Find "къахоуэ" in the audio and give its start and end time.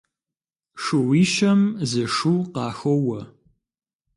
2.53-3.21